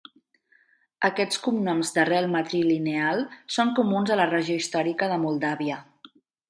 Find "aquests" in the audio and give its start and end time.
1.09-1.41